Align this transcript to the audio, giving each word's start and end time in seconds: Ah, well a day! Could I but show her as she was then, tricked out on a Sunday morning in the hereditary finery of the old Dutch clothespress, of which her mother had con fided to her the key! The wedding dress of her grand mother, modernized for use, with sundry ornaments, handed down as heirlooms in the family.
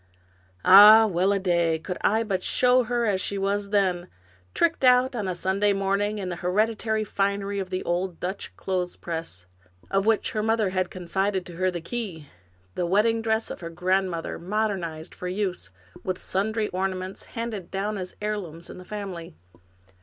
Ah, 0.65 1.05
well 1.05 1.31
a 1.31 1.37
day! 1.37 1.77
Could 1.77 1.99
I 2.01 2.23
but 2.23 2.41
show 2.41 2.81
her 2.85 3.05
as 3.05 3.21
she 3.21 3.37
was 3.37 3.69
then, 3.69 4.07
tricked 4.55 4.83
out 4.83 5.15
on 5.15 5.27
a 5.27 5.35
Sunday 5.35 5.73
morning 5.73 6.17
in 6.17 6.29
the 6.29 6.37
hereditary 6.37 7.03
finery 7.03 7.59
of 7.59 7.69
the 7.69 7.83
old 7.83 8.19
Dutch 8.19 8.51
clothespress, 8.57 9.45
of 9.91 10.07
which 10.07 10.31
her 10.31 10.41
mother 10.41 10.71
had 10.71 10.89
con 10.89 11.07
fided 11.07 11.45
to 11.45 11.55
her 11.57 11.69
the 11.69 11.81
key! 11.81 12.25
The 12.73 12.87
wedding 12.87 13.21
dress 13.21 13.51
of 13.51 13.59
her 13.59 13.69
grand 13.69 14.09
mother, 14.09 14.39
modernized 14.39 15.13
for 15.13 15.27
use, 15.27 15.69
with 16.03 16.17
sundry 16.17 16.69
ornaments, 16.69 17.25
handed 17.37 17.69
down 17.69 17.99
as 17.99 18.15
heirlooms 18.23 18.71
in 18.71 18.79
the 18.79 18.85
family. 18.85 19.35